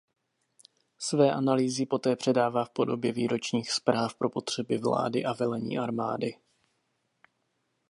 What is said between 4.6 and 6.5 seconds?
vlády a velení armády.